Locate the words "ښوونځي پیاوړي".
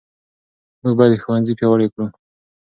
1.23-1.87